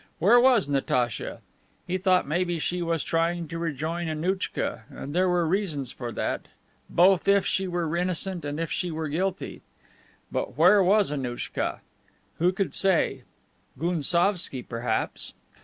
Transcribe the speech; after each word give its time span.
Where 0.17 0.39
was 0.39 0.67
Natacha? 0.67 1.41
He 1.85 1.99
thought 1.99 2.27
maybe 2.27 2.57
she 2.57 2.81
was 2.81 3.03
trying 3.03 3.47
to 3.49 3.59
rejoin 3.59 4.07
Annouchka, 4.07 4.81
and 4.89 5.13
there 5.13 5.29
were 5.29 5.45
reasons 5.45 5.91
for 5.91 6.11
that, 6.13 6.47
both 6.89 7.27
if 7.27 7.45
she 7.45 7.67
were 7.67 7.95
innocent 7.95 8.43
and 8.43 8.59
if 8.59 8.71
she 8.71 8.89
were 8.89 9.09
guilty. 9.09 9.61
But 10.31 10.57
where 10.57 10.81
was 10.81 11.11
Annouchka? 11.11 11.81
Who 12.39 12.51
could 12.51 12.73
say! 12.73 13.25
Gounsovski 13.77 14.63
perhaps. 14.67 15.35